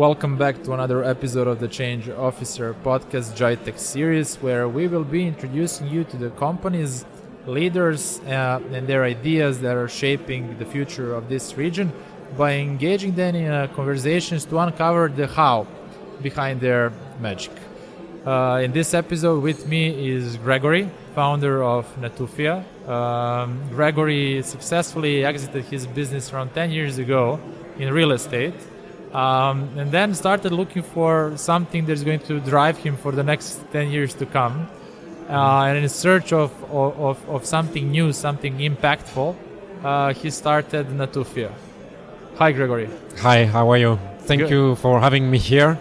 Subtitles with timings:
[0.00, 5.04] Welcome back to another episode of the Change Officer podcast GITEX series, where we will
[5.04, 7.04] be introducing you to the companies,
[7.46, 11.92] leaders, uh, and their ideas that are shaping the future of this region
[12.38, 15.66] by engaging them in uh, conversations to uncover the how
[16.22, 17.52] behind their magic.
[18.24, 22.64] Uh, in this episode, with me is Gregory, founder of Natufia.
[22.88, 27.38] Um, Gregory successfully exited his business around 10 years ago
[27.78, 28.54] in real estate
[29.12, 33.60] um, and then started looking for something that's going to drive him for the next
[33.72, 34.68] 10 years to come.
[35.28, 39.36] Uh, and in search of, of, of something new, something impactful,
[39.84, 41.52] uh, he started Natufia.
[42.36, 42.88] Hi, Gregory.
[43.18, 43.98] Hi, how are you?
[44.20, 44.50] Thank Good.
[44.50, 45.78] you for having me here.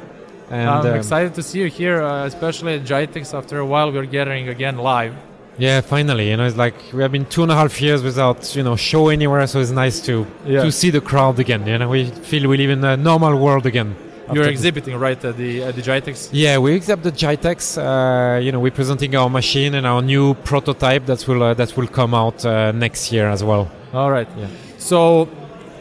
[0.49, 3.37] And I'm um, excited to see you here, uh, especially at GITEX.
[3.37, 5.15] After a while, we're gathering again live.
[5.57, 8.55] Yeah, finally, you know, it's like we have been two and a half years without,
[8.55, 10.63] you know, show anywhere, so it's nice to Yeah.
[10.63, 11.67] to see the crowd again.
[11.67, 13.95] You know, we feel we live in a normal world again.
[14.31, 16.29] You're exhibiting right at the at the GITEX.
[16.31, 17.59] Yeah, we accept the GITEX.
[17.77, 21.75] Uh, you know, we're presenting our machine and our new prototype that will uh, that
[21.75, 23.67] will come out uh, next year as well.
[23.91, 24.27] All right.
[24.37, 24.47] Yeah.
[24.77, 25.27] So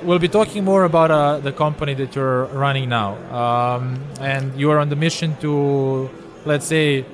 [0.02, 3.10] we'll be talking more about uh, the company that you're running now,
[3.42, 6.08] um, and you are on the mission to,
[6.46, 7.04] let's say,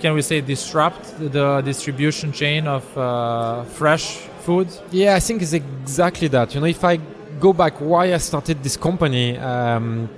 [0.00, 4.68] can we say disrupt the distribution chain of uh, fresh food?
[4.90, 6.54] Yeah, I think it's exactly that.
[6.54, 6.98] You know, if I
[7.40, 10.08] go back why I started this company, um,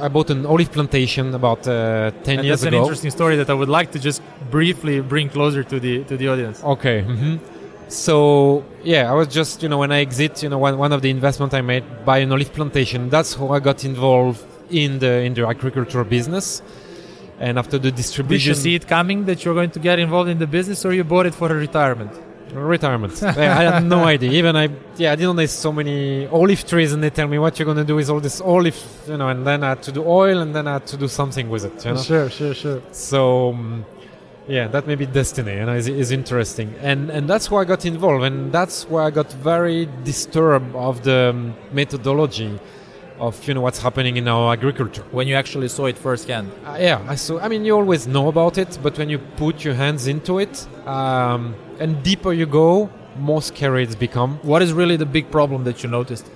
[0.00, 3.50] I bought an olive plantation about uh, ten And years that's an interesting story that
[3.50, 6.62] I would like to just briefly bring closer to the to the audience.
[6.62, 7.02] Okay.
[7.02, 7.36] hmm
[7.88, 11.00] So yeah, I was just you know when I exit, you know, one, one of
[11.02, 13.10] the investment I made buy an olive plantation.
[13.10, 16.62] That's how I got involved in the in the agriculture business.
[17.46, 18.52] And after the distribution.
[18.52, 20.90] Did you see it coming that you're going to get involved in the business, or
[20.98, 22.12] you bought it for a retirement?
[22.54, 23.22] retirement.
[23.22, 24.30] I had no idea.
[24.32, 27.38] Even I, yeah, I didn't know there's so many olive trees, and they tell me
[27.38, 29.92] what you're gonna do with all this olive, you know, and then I had to
[29.92, 32.02] do oil, and then I had to do something with it, you know.
[32.02, 32.82] Sure, sure, sure.
[32.92, 33.84] So, um,
[34.46, 37.64] yeah, that may be destiny, you know, is, is interesting, and and that's why I
[37.64, 42.58] got involved, and that's why I got very disturbed of the um, methodology
[43.22, 45.04] of you know what's happening in our agriculture.
[45.12, 46.50] When you actually saw it firsthand.
[46.64, 47.38] Uh, yeah, I saw.
[47.38, 50.66] I mean, you always know about it, but when you put your hands into it,
[50.86, 54.38] um, and deeper you go, more scary it's become.
[54.42, 56.26] What is really the big problem that you noticed?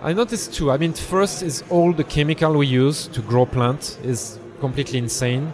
[0.00, 0.70] I noticed two.
[0.70, 5.52] I mean, first is all the chemical we use to grow plants is completely insane,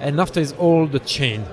[0.00, 1.44] and after is all the chain,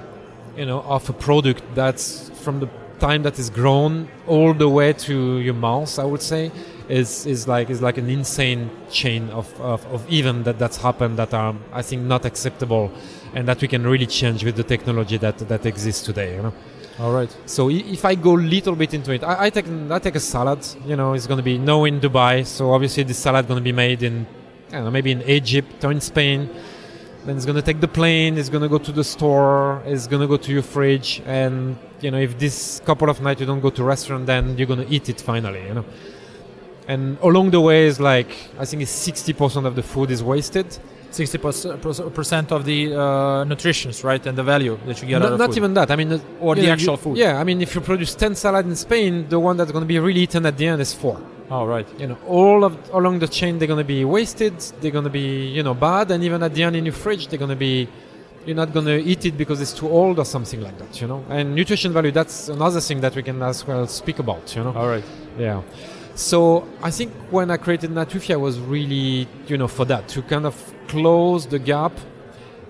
[0.57, 2.69] you know, of a product that's from the
[2.99, 5.99] time that is grown all the way to your mouth.
[5.99, 6.51] I would say
[6.91, 11.17] is is like is like an insane chain of of, of even that that's happened
[11.17, 12.91] that are I think not acceptable,
[13.33, 16.35] and that we can really change with the technology that that exists today.
[16.35, 16.53] You know.
[16.99, 17.35] All right.
[17.45, 20.59] So if I go little bit into it, I, I take I take a salad.
[20.85, 22.45] You know, it's going to be no in Dubai.
[22.45, 24.27] So obviously this salad going to be made in,
[24.69, 26.49] I don't know, maybe in Egypt or in Spain.
[27.25, 28.37] Then it's going to take the plane.
[28.37, 29.81] It's going to go to the store.
[29.85, 31.21] It's going to go to your fridge.
[31.25, 34.67] And you know, if this couple of nights you don't go to restaurant, then you're
[34.67, 35.65] going to eat it finally.
[35.67, 35.85] You know.
[36.87, 40.23] And along the way is like I think it's sixty percent of the food is
[40.23, 40.67] wasted.
[41.11, 45.39] 60% of the uh, nutritions, right, and the value that you get out Not, of
[45.39, 45.57] not food.
[45.57, 45.91] even that.
[45.91, 47.17] I mean, Or you the actual you- food.
[47.17, 49.87] Yeah, I mean, if you produce ten salad in Spain, the one that's going to
[49.87, 51.19] be really eaten at the end is four.
[51.49, 51.85] Oh, right.
[51.99, 55.09] you know all of along the chain they're going to be wasted they're going to
[55.09, 57.57] be you know bad and even at the end in your fridge they're going to
[57.57, 57.89] be
[58.45, 61.07] you're not going to eat it because it's too old or something like that you
[61.07, 64.63] know and nutrition value that's another thing that we can as well speak about you
[64.63, 65.03] know All right.
[65.37, 65.61] yeah
[66.21, 70.45] so i think when i created natufia was really you know for that to kind
[70.45, 70.55] of
[70.87, 71.93] close the gap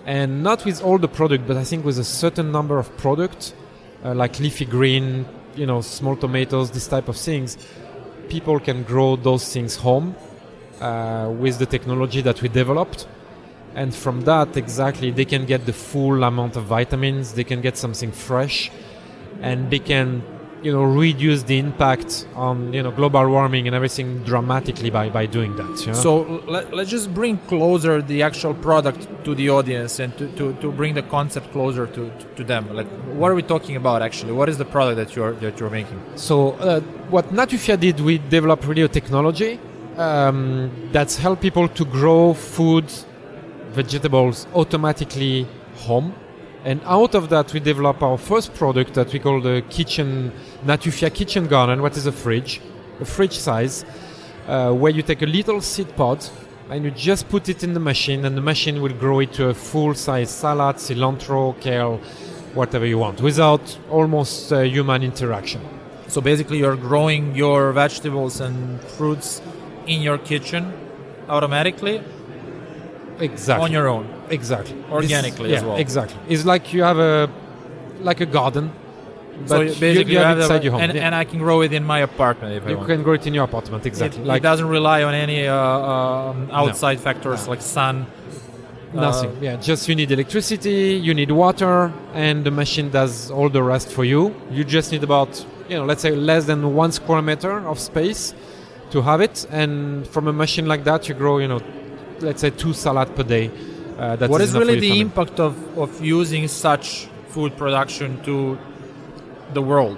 [0.06, 3.54] and not with all the product but i think with a certain number of products,
[4.04, 5.26] uh, like leafy green
[5.56, 7.58] you know small tomatoes this type of things
[8.32, 10.16] people can grow those things home
[10.80, 13.06] uh, with the technology that we developed.
[13.76, 17.78] And from that exactly they can get the full amount of vitamins they can get
[17.78, 18.70] something fresh
[19.42, 20.24] and they can
[20.64, 25.26] you know reduce the impact on you know global warming and everything dramatically by by
[25.26, 25.94] doing that you know?
[25.94, 30.54] So let, let's just bring closer the actual product to the audience and to, to,
[30.62, 32.74] to bring the concept closer to, to them.
[32.74, 32.88] Like,
[33.20, 34.34] what are we talking about actually?
[34.34, 36.00] What is the product that you're that you're making?
[36.16, 36.80] So uh,
[37.10, 39.60] what Natufia did, we developed really a technology
[39.98, 42.86] um, that's help people to grow food,
[43.72, 46.14] vegetables automatically home.
[46.64, 50.32] And out of that, we develop our first product that we call the kitchen
[50.64, 51.82] Natufia Kitchen Garden.
[51.82, 52.62] What is a fridge?
[53.00, 53.84] A fridge size,
[54.48, 56.24] uh, where you take a little seed pod
[56.70, 59.50] and you just put it in the machine, and the machine will grow it to
[59.50, 61.98] a full-size salad, cilantro, kale,
[62.54, 65.62] whatever you want, without almost uh, human interaction.
[66.08, 69.42] So basically, you're growing your vegetables and fruits
[69.86, 70.72] in your kitchen
[71.28, 72.04] automatically.
[73.22, 74.06] Exactly on your own.
[74.30, 75.78] exactly Organically This- as well.
[75.78, 76.18] Exactly.
[76.34, 77.30] It's like you have a
[78.10, 78.72] like a garden,
[79.48, 80.82] but so basically, you, have have it the- inside your home.
[80.82, 81.06] and, Yeah.
[81.06, 82.90] and I can grow it in my apartment if I you want.
[82.90, 83.86] can grow it in your apartment.
[83.86, 84.22] Exactly.
[84.22, 87.96] It, like it doesn't rely on any uh, um, outside factors like sun.
[88.94, 89.32] uh, Nothing.
[89.42, 93.88] yeah, just you need electricity, you need water, and the machine does all the rest
[93.98, 94.22] for you.
[94.58, 95.32] You just need about,
[95.70, 98.34] you know, let's say less than one square meter of space
[98.94, 99.46] to have it.
[99.50, 101.62] And from a machine like that, you grow, you know,
[102.22, 103.52] let's say two salad per day.
[103.98, 105.02] Uh, what is really the family.
[105.02, 108.58] impact of, of using such food production to
[109.54, 109.98] the world?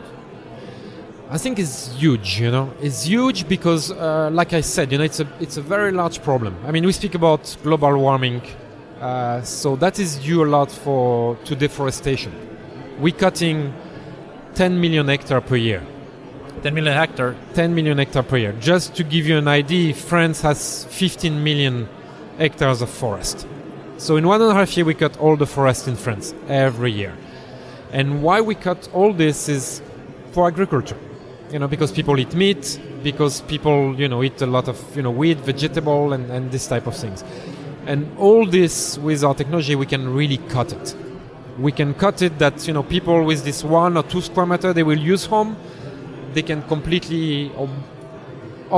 [1.29, 2.39] I think it's huge.
[2.39, 5.61] You know, it's huge because, uh, like I said, you know, it's a it's a
[5.61, 6.55] very large problem.
[6.65, 8.41] I mean, we speak about global warming,
[8.99, 12.33] uh, so that is due a lot for to deforestation.
[12.99, 13.73] We're cutting
[14.53, 15.81] 10 million hectare per year.
[16.61, 17.35] 10 million hectare.
[17.55, 18.53] 10 million hectare per year.
[18.59, 21.87] Just to give you an idea, France has 15 million
[22.37, 23.47] hectares of forest.
[23.97, 26.91] So in one and a half year, we cut all the forest in France every
[26.91, 27.15] year.
[27.91, 29.81] And why we cut all this is
[30.31, 30.97] for agriculture.
[31.51, 35.03] You know, because people eat meat, because people, you know, eat a lot of, you
[35.03, 37.23] know, wheat, vegetable, and, and this type of things.
[37.85, 40.95] And all this with our technology, we can really cut it.
[41.59, 44.73] We can cut it that, you know, people with this one or two square meter
[44.73, 45.55] they will use home,
[46.33, 47.83] they can completely um,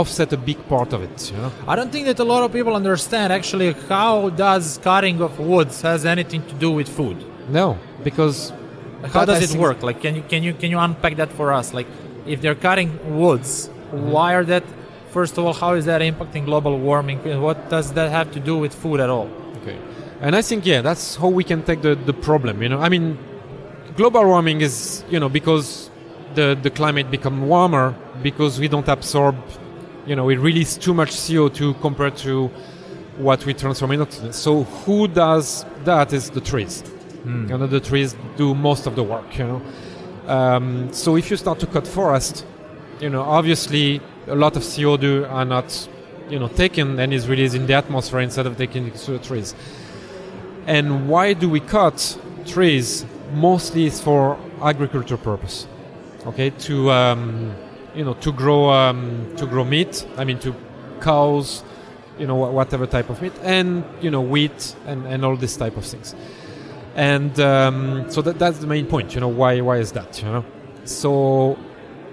[0.01, 1.17] offset a big part of it.
[1.31, 1.51] You know?
[1.71, 5.81] I don't think that a lot of people understand actually how does cutting of woods
[5.81, 7.17] has anything to do with food.
[7.59, 7.67] No,
[8.03, 8.37] because
[9.13, 9.79] How does it work?
[9.89, 11.67] Like, can you can you can you unpack that for us?
[11.77, 11.87] Like,
[12.33, 12.89] if they're cutting
[13.21, 13.51] woods,
[13.85, 14.11] Mm-hmm.
[14.15, 14.63] why are that?
[15.15, 17.19] First of all, how is that impacting global warming?
[17.47, 19.29] What does that have to do with food at all?
[19.61, 19.77] Okay.
[20.25, 22.55] And I think yeah, that's how we can take the, the problem.
[22.63, 23.05] You know, I mean,
[23.95, 24.75] global warming is
[25.13, 25.67] you know because
[26.37, 27.87] the the climate become warmer
[28.23, 29.35] because we don't absorb,
[30.05, 32.51] you know, we release too much CO two compared to
[33.17, 34.33] what we transform into oxygen.
[34.33, 36.83] So who does that is the trees.
[37.25, 39.37] You know, the trees do most of the work.
[39.37, 39.61] You know,
[40.27, 42.45] um, so if you start to cut forest,
[42.99, 45.89] you know, obviously a lot of CO2 are not,
[46.29, 49.55] you know, taken and is released in the atmosphere instead of taken to the trees.
[50.67, 53.05] And why do we cut trees?
[53.33, 55.67] Mostly it's for agriculture purpose.
[56.27, 57.55] Okay, to um,
[57.95, 60.05] you know, to grow um, to grow meat.
[60.17, 60.53] I mean, to
[61.01, 61.63] cows,
[62.19, 65.77] you know, whatever type of meat, and you know, wheat and, and all this type
[65.77, 66.15] of things.
[66.95, 69.15] And um, so that, that's the main point.
[69.15, 70.21] You know, why why is that?
[70.21, 70.45] You know,
[70.85, 71.57] so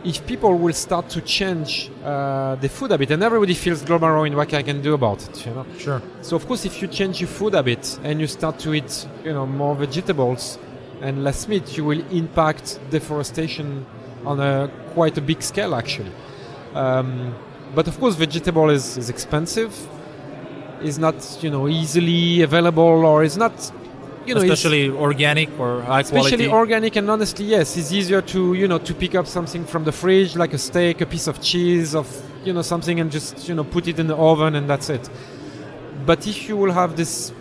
[0.05, 4.35] if people will start to change uh, the food habit, and everybody feels global warming,
[4.35, 5.47] what I can do about it?
[5.47, 5.67] You know.
[5.79, 6.03] Sure.
[6.23, 9.33] So of course, if you change your food habit and you start to eat, you
[9.33, 10.59] know, more vegetables
[11.01, 13.87] and less meat, you will impact deforestation
[14.25, 16.13] on a quite a big scale, actually.
[16.75, 17.35] Um,
[17.75, 19.73] but of course, vegetable is, is expensive,
[20.83, 23.73] is not you know easily available, or is not
[24.27, 26.49] you know Especially organic or high especially quality.
[26.49, 29.93] organic and honestly yes it's easier to you know to pick up something from the
[29.93, 32.07] fridge like a steak a piece of cheese of
[32.45, 35.11] you know something and just you know put it in the oven and that's it
[36.07, 37.33] but if you will have this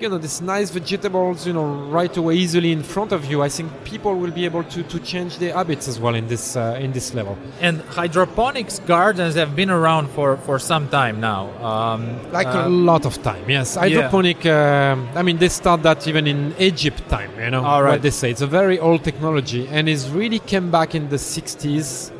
[0.00, 3.48] you know these nice vegetables you know right away easily in front of you i
[3.48, 6.78] think people will be able to, to change their habits as well in this uh,
[6.80, 11.48] in this level and hydroponics gardens have been around for, for some time now.
[11.64, 16.06] Um, like uh, a lot of time yes hydroponic um, i mean they start that
[16.06, 17.92] even in egypt time you know All right.
[17.92, 21.16] what they say it's a very old technology and it's really came back in the
[21.16, 22.12] 60s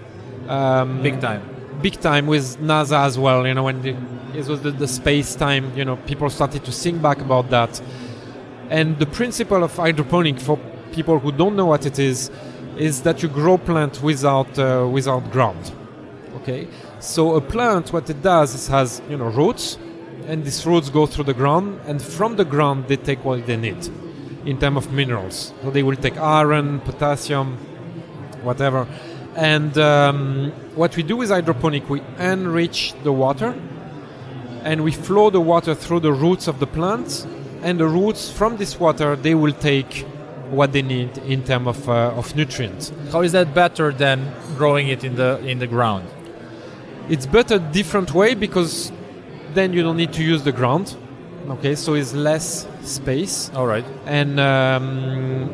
[0.49, 1.56] um, big time.
[1.87, 3.95] Big time with nasa as well you know when the,
[4.39, 7.73] it was the, the space time you know people started to think back about that.
[8.71, 10.57] And the principle of hydroponic for
[10.91, 12.19] people who don't know what it is
[12.89, 15.65] is that you grow plant without uh, without ground
[16.39, 16.67] okay?
[16.99, 19.79] So a plant what it does is has you know roots
[20.27, 23.59] and these roots go through the ground and from the ground they take what they
[23.69, 23.81] need
[24.51, 25.55] in terms of minerals.
[25.63, 27.49] So they will take iron potassium
[28.49, 28.81] whatever
[29.37, 33.55] and um, what we do with hydroponic we enrich the water
[34.63, 37.27] and we flow the water through the roots of the plant
[37.63, 40.07] and the roots from this water they will take
[40.51, 44.89] what they need in terms of, uh, of nutrients How is that better than growing
[44.89, 46.09] it in the in the ground?
[47.09, 48.91] it's better different way because
[49.55, 50.97] then you don't need to use the ground
[51.51, 53.85] okay so it's less space All right.
[54.07, 55.51] and um,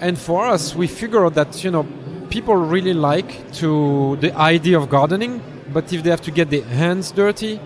[0.00, 1.86] and for us we figure out that you know
[2.32, 5.34] people really like to the idea of gardening
[5.76, 7.60] but if they have to get their hands dirty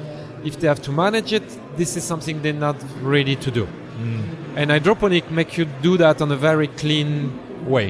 [0.44, 1.46] if they have to manage it
[1.76, 2.76] this is something they're not
[3.14, 3.64] ready to do
[4.56, 7.10] and hydroponic make you do that on a very clean
[7.74, 7.88] way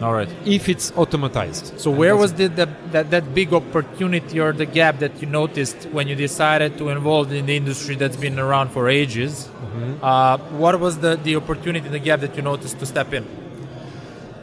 [0.00, 0.28] All right.
[0.44, 1.78] if it's automatized.
[1.78, 5.28] So And where was the, the that, that big opportunity or the gap that you
[5.42, 9.32] noticed when you decided to involve in the industry that's been around for ages?
[9.48, 10.04] Mm-hmm.
[10.04, 13.24] Uh, what was the, the opportunity, the gap that you noticed to step in?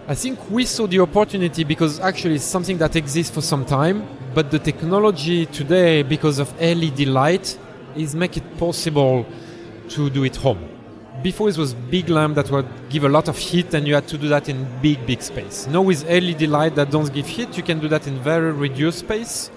[0.05, 4.05] I think we saw the opportunity because actually it's something that exists for some time,
[4.33, 7.57] but the technology today, because of LED light,
[7.95, 9.25] is make it possible
[9.87, 10.59] to do it home.
[11.21, 14.05] Before it was big lamp that would give a lot of heat, and you had
[14.09, 15.67] to do that in big, big space.
[15.67, 18.99] Now with LED light that don't give heat, you can do that in very reduced
[18.99, 19.49] space.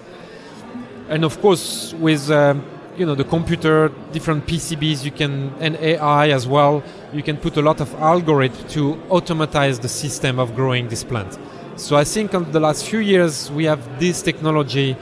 [1.09, 2.63] And of course, with um,
[2.97, 6.83] you know the computer, different PCBs, you can and AI as well.
[7.13, 11.37] You can put a lot of algorithm to automatize the system of growing this plant.
[11.75, 14.93] So I think on the last few years we have this technology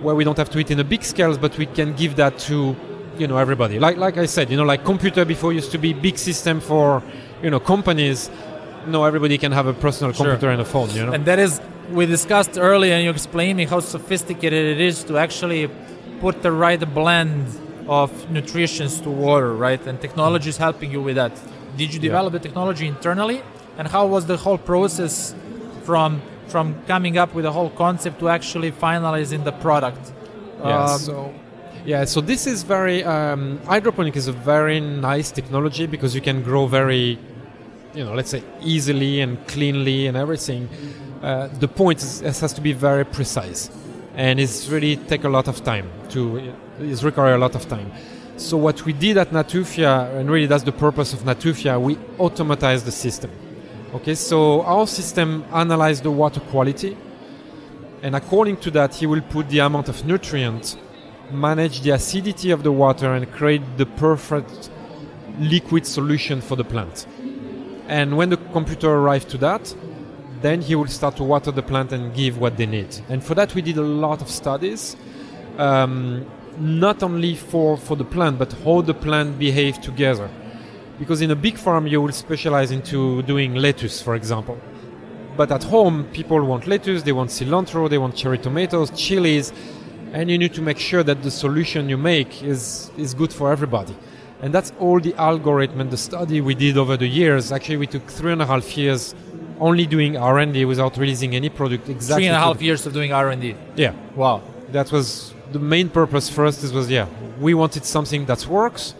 [0.00, 2.38] where we don't have to it in a big scales, but we can give that
[2.40, 2.74] to
[3.16, 3.78] you know everybody.
[3.78, 7.02] Like like I said, you know, like computer before used to be big system for
[7.42, 8.30] you know companies.
[8.86, 10.26] No, everybody can have a personal Sure.
[10.26, 10.90] computer and a phone.
[10.90, 11.12] You know.
[11.12, 15.18] And that is, we discussed earlier, and you explained me how sophisticated it is to
[15.18, 15.68] actually
[16.20, 17.46] put the right blend
[17.88, 19.80] of nutritions to water, right?
[19.86, 21.32] And technology is helping you with that.
[21.76, 22.08] Did you Yeah.
[22.08, 23.40] develop the technology internally?
[23.78, 25.34] And how was the whole process
[25.84, 30.12] from from coming up with the whole concept to actually finalizing the product?
[30.64, 31.14] Yeah, Um, so
[31.84, 36.42] yeah, so this is very um, hydroponic is a very nice technology because you can
[36.42, 37.18] grow very,
[37.94, 40.68] you know, let's say easily and cleanly and everything.
[41.22, 43.70] Uh, the point is it has to be very precise,
[44.14, 46.52] and it's really take a lot of time to.
[46.80, 47.90] It's require a lot of time.
[48.36, 52.84] So what we did at Natufia, and really that's the purpose of Natufia, we automatize
[52.84, 53.30] the system.
[53.94, 56.96] Okay, so our system analyzes the water quality,
[58.02, 60.76] and according to that, he will put the amount of nutrient,
[61.32, 64.70] manage the acidity of the water, and create the perfect
[65.40, 67.06] liquid solution for the plant.
[67.88, 69.74] And when the computer arrives to that,
[70.40, 73.00] then he will start to water the plant and give what they need.
[73.08, 74.96] And for that, we did a lot of studies,
[75.56, 76.26] um,
[76.58, 80.30] not only for, for the plant, but how the plant behave together.
[80.98, 84.58] Because in a big farm, you will specialize into doing lettuce, for example.
[85.36, 89.52] But at home, people want lettuce, they want cilantro, they want cherry tomatoes, chilies,
[90.12, 93.52] and you need to make sure that the solution you make is, is good for
[93.52, 93.96] everybody.
[94.40, 97.52] And that's all the algorithm and the study we did over the years.
[97.52, 99.14] Actually, we took three and a half years
[99.60, 102.22] only doing R&D without releasing any product exactly.
[102.22, 103.54] three and a half years of doing R&D.
[103.76, 104.42] Yeah, Wow.
[104.72, 106.62] that was the main purpose first.
[106.62, 107.06] This was yeah,
[107.40, 108.94] we wanted something that works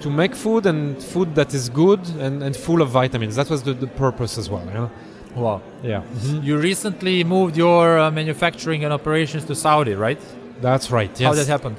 [0.00, 3.36] to make food and food that is good and, and full of vitamins.
[3.36, 4.64] That was the, the purpose as well.
[4.66, 4.90] You know?
[5.34, 5.62] Wow.
[5.82, 6.02] Yeah,
[6.42, 10.20] You recently moved your uh, manufacturing and operations to Saudi, right?
[10.60, 11.10] that's right.
[11.18, 11.28] Yes.
[11.28, 11.76] How that happened?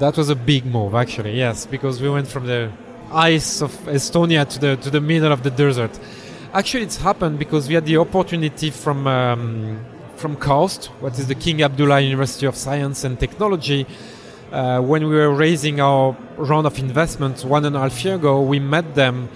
[0.00, 1.36] That was a big move, actually.
[1.36, 2.72] Yes, because we went from the
[3.12, 5.92] ice of Estonia to the to the middle of the desert.
[6.54, 9.84] Actually, it's happened because we had the opportunity from um,
[10.14, 13.84] from KAUST, what is the King Abdullah University of Science and Technology.
[14.52, 18.40] Uh, when we were raising our round of investment one and a half year ago,
[18.40, 19.28] we met them,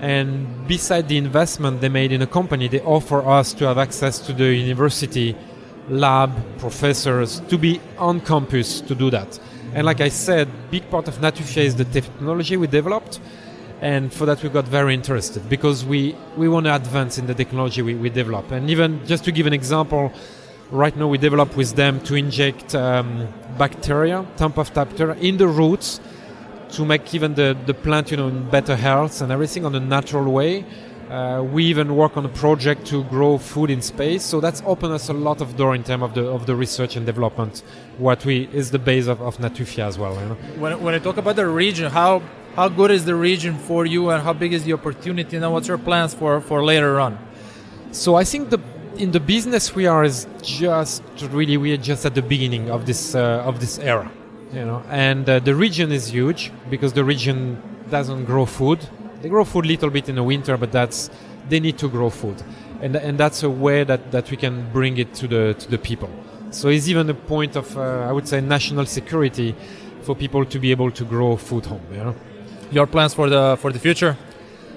[0.00, 4.18] and beside the investment they made in a company, they offer us to have access
[4.18, 5.36] to the university
[5.88, 9.38] lab professors to be on campus to do that.
[9.74, 13.20] And like I said, big part of Natufia is the technology we developed,
[13.80, 17.34] and for that we got very interested because we, we want to advance in the
[17.34, 18.50] technology we, we develop.
[18.50, 20.12] And even just to give an example,
[20.70, 26.00] right now we develop with them to inject um, bacteria, of bacteria, in the roots
[26.70, 29.80] to make even the, the plant you know in better health and everything on a
[29.80, 30.64] natural way.
[31.08, 34.92] Uh, we even work on a project to grow food in space, so that's opened
[34.92, 37.62] us a lot of door in terms of the of the research and development.
[37.96, 40.12] What we is the base of, of Natufia as well.
[40.20, 40.34] You know?
[40.58, 42.20] When, when I talk about the region, how
[42.58, 45.68] how good is the region for you, and how big is the opportunity, and what's
[45.68, 47.16] your plans for for later on?
[47.92, 48.60] So I think the
[48.96, 52.80] in the business we are is just really we are just at the beginning of
[52.84, 54.10] this uh, of this era,
[54.52, 54.82] you know.
[54.90, 58.80] And uh, the region is huge because the region doesn't grow food.
[59.22, 61.10] They grow food a little bit in the winter, but that's
[61.48, 62.42] they need to grow food,
[62.82, 65.78] and and that's a way that, that we can bring it to the to the
[65.78, 66.10] people.
[66.50, 69.54] So it's even a point of uh, I would say national security
[70.02, 71.86] for people to be able to grow food home.
[71.92, 72.16] You know.
[72.70, 74.16] Your plans for the for the future?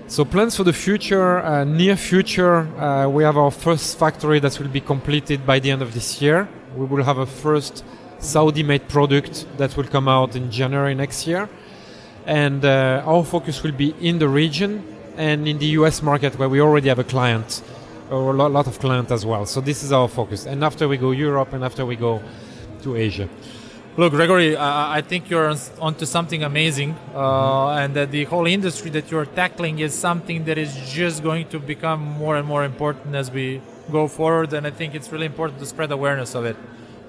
[0.07, 4.59] So plans for the future, uh, near future, uh, we have our first factory that
[4.59, 6.47] will be completed by the end of this year.
[6.75, 7.83] We will have a first
[8.19, 11.49] Saudi-made product that will come out in January next year,
[12.25, 14.83] and uh, our focus will be in the region
[15.17, 17.61] and in the US market where we already have a client
[18.09, 19.45] or a lo- lot of client as well.
[19.45, 20.45] So this is our focus.
[20.45, 22.21] And after we go Europe, and after we go
[22.83, 23.27] to Asia.
[23.97, 28.89] Look, Gregory, I, I think you're onto something amazing, uh, and that the whole industry
[28.91, 33.15] that you're tackling is something that is just going to become more and more important
[33.15, 34.53] as we go forward.
[34.53, 36.55] And I think it's really important to spread awareness of it,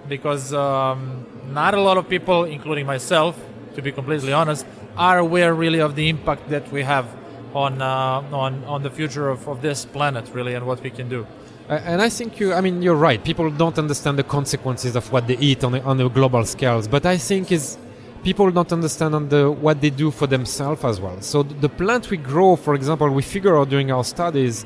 [0.09, 3.39] because um, not a lot of people, including myself,
[3.77, 7.07] to be completely honest, are aware really of the impact that we have
[7.55, 7.87] on uh,
[8.33, 11.29] on on the future of, of this planet, really, and what we can do.
[11.69, 13.23] And I think you, I mean, you're right.
[13.23, 16.89] People don't understand the consequences of what they eat on a, on a global scales.
[16.89, 17.79] But I think is
[18.23, 21.21] people don't understand on the what they do for themselves as well.
[21.21, 24.65] So the plant we grow, for example, we figure out during our studies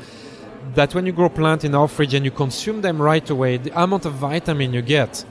[0.74, 3.80] that when you grow plant in our fridge and you consume them right away, the
[3.80, 5.24] amount of vitamin you get,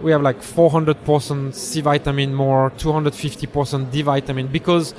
[0.00, 4.94] we have like 400% C vitamin more, 250% D vitamin because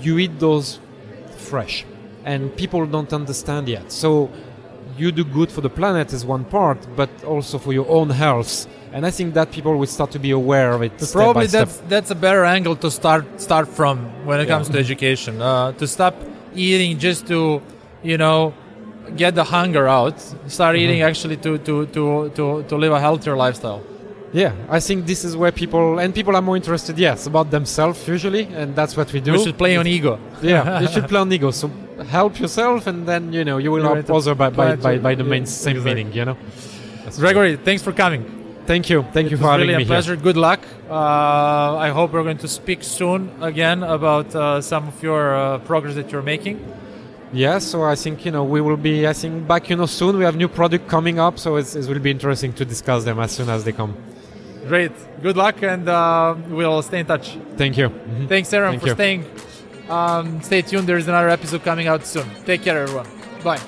[0.00, 0.78] you eat those
[1.36, 1.84] fresh,
[2.24, 3.90] and people don't understand yet.
[3.90, 4.30] So
[4.98, 8.66] you do good for the planet is one part, but also for your own health.
[8.92, 10.92] And I think that people will start to be aware of it.
[11.12, 14.54] Probably that's that's a better angle to start start from when it yeah.
[14.54, 15.42] comes to education.
[15.42, 16.14] Uh, to stop
[16.54, 17.60] eating just to,
[18.02, 18.54] you know,
[19.16, 20.18] get the hunger out.
[20.20, 20.84] Start mm-hmm.
[20.84, 23.82] eating actually to, to to to to live a healthier lifestyle.
[24.32, 28.06] Yeah, I think this is where people and people are more interested, yes, about themselves
[28.08, 29.32] usually, and that's what we do.
[29.32, 30.18] We should play on ego.
[30.42, 31.50] yeah, they should play on ego.
[31.50, 31.70] So
[32.04, 35.24] help yourself, and then you know you will not bother by, by, by, by, the
[35.24, 35.94] main yeah, same exactly.
[35.94, 36.12] meaning.
[36.12, 36.36] You know.
[37.04, 38.24] That's Gregory, thanks for coming.
[38.66, 39.04] Thank you.
[39.12, 39.74] Thank it you for having really me.
[39.74, 40.14] Really a pleasure.
[40.14, 40.22] Here.
[40.24, 40.60] Good luck.
[40.90, 45.58] Uh, I hope we're going to speak soon again about uh, some of your uh,
[45.58, 46.58] progress that you're making.
[47.32, 50.18] Yeah, so I think you know we will be I think back you know soon.
[50.18, 53.32] We have new product coming up, so it will be interesting to discuss them as
[53.32, 53.94] soon as they come.
[54.66, 54.92] Great.
[55.22, 57.38] Good luck, and uh, we'll stay in touch.
[57.56, 57.88] Thank you.
[57.88, 58.26] Mm-hmm.
[58.26, 58.94] Thanks, Aaron, Thank for you.
[58.94, 59.24] staying.
[59.88, 60.88] Um, stay tuned.
[60.88, 62.28] There's another episode coming out soon.
[62.44, 63.06] Take care, everyone.
[63.44, 63.60] Bye.